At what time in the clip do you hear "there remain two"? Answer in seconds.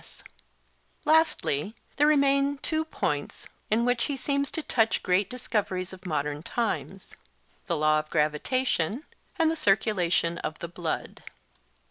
1.97-2.85